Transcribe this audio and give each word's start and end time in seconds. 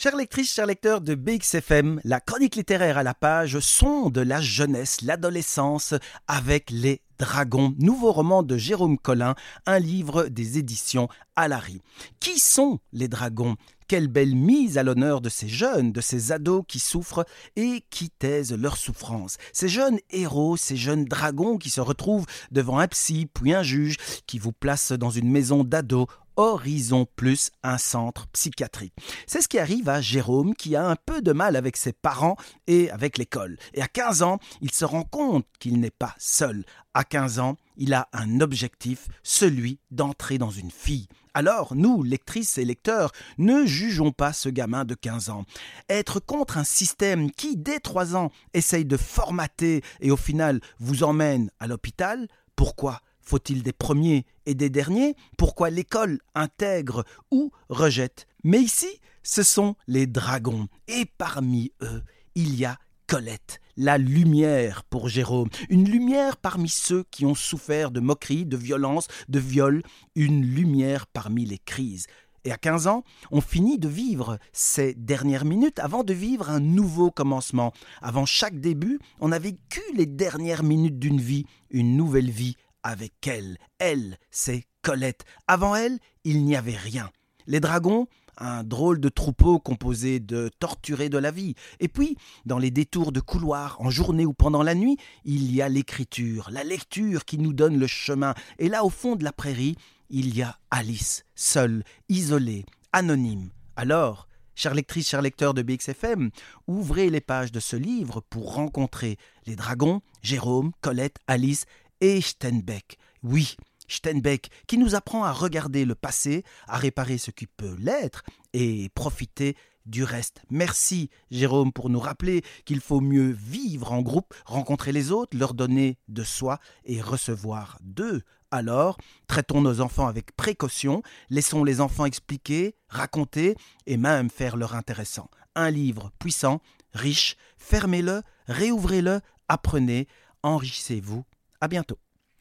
Chers 0.00 0.14
lectrices, 0.14 0.54
chers 0.54 0.66
lecteurs 0.66 1.00
de 1.00 1.16
BXFM, 1.16 2.00
la 2.04 2.20
chronique 2.20 2.54
littéraire 2.54 2.98
à 2.98 3.02
la 3.02 3.14
page 3.14 3.58
sont 3.58 4.10
de 4.10 4.20
la 4.20 4.40
jeunesse, 4.40 5.02
l'adolescence 5.02 5.92
avec 6.28 6.70
les 6.70 7.02
dragons, 7.18 7.74
nouveau 7.80 8.12
roman 8.12 8.44
de 8.44 8.56
Jérôme 8.56 8.96
Collin, 8.96 9.34
un 9.66 9.80
livre 9.80 10.28
des 10.28 10.56
éditions 10.56 11.08
Alary. 11.34 11.82
Qui 12.20 12.38
sont 12.38 12.78
les 12.92 13.08
dragons? 13.08 13.56
Quelle 13.88 14.06
belle 14.06 14.36
mise 14.36 14.78
à 14.78 14.84
l'honneur 14.84 15.20
de 15.20 15.28
ces 15.28 15.48
jeunes, 15.48 15.90
de 15.90 16.00
ces 16.00 16.30
ados 16.30 16.62
qui 16.68 16.78
souffrent 16.78 17.26
et 17.56 17.82
qui 17.90 18.10
taisent 18.10 18.52
leurs 18.52 18.76
souffrances. 18.76 19.36
Ces 19.52 19.68
jeunes 19.68 19.98
héros, 20.10 20.56
ces 20.56 20.76
jeunes 20.76 21.06
dragons 21.06 21.58
qui 21.58 21.70
se 21.70 21.80
retrouvent 21.80 22.26
devant 22.52 22.78
un 22.78 22.86
psy 22.86 23.26
puis 23.26 23.52
un 23.52 23.64
juge 23.64 23.96
qui 24.28 24.38
vous 24.38 24.52
place 24.52 24.92
dans 24.92 25.10
une 25.10 25.28
maison 25.28 25.64
d'ados 25.64 26.06
Horizon 26.38 27.04
Plus, 27.16 27.50
un 27.64 27.78
centre 27.78 28.28
psychiatrique. 28.28 28.94
C'est 29.26 29.42
ce 29.42 29.48
qui 29.48 29.58
arrive 29.58 29.88
à 29.88 30.00
Jérôme 30.00 30.54
qui 30.54 30.76
a 30.76 30.88
un 30.88 30.94
peu 30.94 31.20
de 31.20 31.32
mal 31.32 31.56
avec 31.56 31.76
ses 31.76 31.92
parents 31.92 32.36
et 32.68 32.90
avec 32.90 33.18
l'école. 33.18 33.58
Et 33.74 33.82
à 33.82 33.88
15 33.88 34.22
ans, 34.22 34.38
il 34.60 34.70
se 34.70 34.84
rend 34.84 35.02
compte 35.02 35.44
qu'il 35.58 35.80
n'est 35.80 35.90
pas 35.90 36.14
seul. 36.16 36.64
À 36.94 37.02
15 37.02 37.40
ans, 37.40 37.56
il 37.76 37.92
a 37.92 38.08
un 38.12 38.40
objectif, 38.40 39.08
celui 39.24 39.80
d'entrer 39.90 40.38
dans 40.38 40.50
une 40.50 40.70
fille. 40.70 41.08
Alors, 41.34 41.74
nous, 41.74 42.04
lectrices 42.04 42.56
et 42.56 42.64
lecteurs, 42.64 43.10
ne 43.38 43.66
jugeons 43.66 44.12
pas 44.12 44.32
ce 44.32 44.48
gamin 44.48 44.84
de 44.84 44.94
15 44.94 45.30
ans. 45.30 45.44
Être 45.88 46.20
contre 46.20 46.56
un 46.56 46.64
système 46.64 47.32
qui, 47.32 47.56
dès 47.56 47.80
3 47.80 48.14
ans, 48.14 48.30
essaye 48.54 48.84
de 48.84 48.96
formater 48.96 49.82
et 50.00 50.12
au 50.12 50.16
final 50.16 50.60
vous 50.78 51.02
emmène 51.02 51.50
à 51.58 51.66
l'hôpital, 51.66 52.28
pourquoi 52.54 53.00
faut-il 53.28 53.62
des 53.62 53.74
premiers 53.74 54.24
et 54.46 54.54
des 54.54 54.70
derniers? 54.70 55.14
Pourquoi 55.36 55.68
l'école 55.68 56.18
intègre 56.34 57.04
ou 57.30 57.52
rejette? 57.68 58.26
Mais 58.42 58.58
ici, 58.58 58.88
ce 59.22 59.42
sont 59.42 59.76
les 59.86 60.06
dragons. 60.06 60.68
Et 60.88 61.04
parmi 61.18 61.72
eux, 61.82 62.02
il 62.34 62.58
y 62.58 62.64
a 62.64 62.78
Colette, 63.06 63.60
la 63.76 63.98
lumière 63.98 64.82
pour 64.84 65.08
Jérôme, 65.08 65.48
une 65.68 65.88
lumière 65.88 66.36
parmi 66.38 66.68
ceux 66.68 67.04
qui 67.10 67.26
ont 67.26 67.34
souffert 67.34 67.90
de 67.90 68.00
moqueries, 68.00 68.46
de 68.46 68.56
violences, 68.56 69.08
de 69.28 69.38
viols, 69.38 69.82
une 70.14 70.42
lumière 70.42 71.06
parmi 71.06 71.44
les 71.44 71.58
crises. 71.58 72.06
Et 72.44 72.52
à 72.52 72.56
15 72.56 72.86
ans, 72.86 73.04
on 73.30 73.42
finit 73.42 73.78
de 73.78 73.88
vivre 73.88 74.38
ces 74.52 74.94
dernières 74.94 75.44
minutes 75.44 75.80
avant 75.80 76.04
de 76.04 76.14
vivre 76.14 76.48
un 76.48 76.60
nouveau 76.60 77.10
commencement. 77.10 77.72
Avant 78.00 78.24
chaque 78.24 78.60
début, 78.60 79.00
on 79.20 79.32
a 79.32 79.38
vécu 79.38 79.82
les 79.94 80.06
dernières 80.06 80.62
minutes 80.62 80.98
d'une 80.98 81.20
vie, 81.20 81.44
une 81.70 81.96
nouvelle 81.96 82.30
vie 82.30 82.56
avec 82.82 83.26
elle. 83.26 83.58
Elle, 83.78 84.18
c'est 84.30 84.64
Colette. 84.82 85.24
Avant 85.46 85.74
elle, 85.74 85.98
il 86.24 86.44
n'y 86.44 86.56
avait 86.56 86.76
rien. 86.76 87.10
Les 87.46 87.60
dragons, 87.60 88.06
un 88.38 88.62
drôle 88.62 89.00
de 89.00 89.08
troupeau 89.08 89.58
composé 89.58 90.20
de 90.20 90.50
torturés 90.60 91.08
de 91.08 91.18
la 91.18 91.30
vie. 91.30 91.54
Et 91.80 91.88
puis, 91.88 92.16
dans 92.46 92.58
les 92.58 92.70
détours 92.70 93.12
de 93.12 93.20
couloirs, 93.20 93.76
en 93.80 93.90
journée 93.90 94.26
ou 94.26 94.32
pendant 94.32 94.62
la 94.62 94.74
nuit, 94.74 94.96
il 95.24 95.54
y 95.54 95.62
a 95.62 95.68
l'écriture, 95.68 96.48
la 96.50 96.64
lecture 96.64 97.24
qui 97.24 97.38
nous 97.38 97.52
donne 97.52 97.78
le 97.78 97.86
chemin. 97.86 98.34
Et 98.58 98.68
là, 98.68 98.84
au 98.84 98.90
fond 98.90 99.16
de 99.16 99.24
la 99.24 99.32
prairie, 99.32 99.76
il 100.10 100.36
y 100.36 100.42
a 100.42 100.56
Alice, 100.70 101.24
seule, 101.34 101.84
isolée, 102.08 102.64
anonyme. 102.92 103.50
Alors, 103.76 104.28
chère 104.54 104.74
lectrice, 104.74 105.08
cher 105.08 105.22
lecteur 105.22 105.54
de 105.54 105.62
BXFM, 105.62 106.30
ouvrez 106.66 107.10
les 107.10 107.20
pages 107.20 107.52
de 107.52 107.60
ce 107.60 107.76
livre 107.76 108.22
pour 108.30 108.54
rencontrer 108.54 109.16
les 109.46 109.56
dragons, 109.56 110.00
Jérôme, 110.22 110.72
Colette, 110.80 111.18
Alice 111.26 111.66
et 112.00 112.20
Steinbeck. 112.20 112.98
Oui, 113.22 113.56
Steinbeck, 113.88 114.50
qui 114.66 114.78
nous 114.78 114.94
apprend 114.94 115.24
à 115.24 115.32
regarder 115.32 115.84
le 115.84 115.94
passé, 115.94 116.44
à 116.66 116.76
réparer 116.76 117.18
ce 117.18 117.30
qui 117.30 117.46
peut 117.46 117.76
l'être 117.78 118.22
et 118.52 118.90
profiter 118.94 119.56
du 119.86 120.04
reste. 120.04 120.42
Merci 120.50 121.08
Jérôme 121.30 121.72
pour 121.72 121.88
nous 121.88 121.98
rappeler 121.98 122.42
qu'il 122.66 122.80
faut 122.80 123.00
mieux 123.00 123.30
vivre 123.30 123.92
en 123.92 124.02
groupe, 124.02 124.34
rencontrer 124.44 124.92
les 124.92 125.10
autres, 125.10 125.36
leur 125.36 125.54
donner 125.54 125.98
de 126.08 126.22
soi 126.22 126.58
et 126.84 127.00
recevoir 127.00 127.78
d'eux. 127.80 128.22
Alors, 128.50 128.98
traitons 129.26 129.60
nos 129.60 129.80
enfants 129.80 130.06
avec 130.06 130.34
précaution, 130.36 131.02
laissons 131.30 131.64
les 131.64 131.80
enfants 131.80 132.04
expliquer, 132.04 132.76
raconter 132.88 133.56
et 133.86 133.96
même 133.96 134.30
faire 134.30 134.56
leur 134.56 134.74
intéressant. 134.74 135.30
Un 135.54 135.70
livre 135.70 136.12
puissant, 136.18 136.60
riche, 136.92 137.36
fermez-le, 137.56 138.22
réouvrez-le, 138.46 139.20
apprenez, 139.48 140.06
enrichissez-vous 140.42 141.24
à 141.60 141.68
bientôt. 141.68 141.98